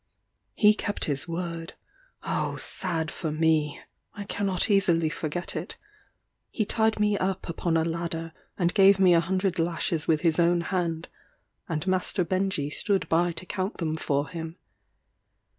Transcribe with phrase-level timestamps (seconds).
[0.55, 1.73] He kept his word
[2.23, 3.79] Oh sad for me!
[4.15, 5.77] I cannot easily forget it.
[6.49, 10.39] He tied me up upon a ladder, and gave me a hundred lashes with his
[10.39, 11.07] own hand,
[11.69, 14.57] and master Benjy stood by to count them for him.